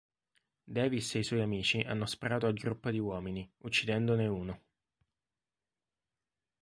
Davis 0.65 1.13
e 1.13 1.19
i 1.19 1.23
suoi 1.23 1.41
amici 1.43 1.81
hanno 1.81 2.07
sparato 2.07 2.47
al 2.47 2.53
gruppo 2.55 2.89
di 2.89 2.97
uomini, 2.97 3.47
uccidendone 3.57 4.25
uno. 4.25 4.63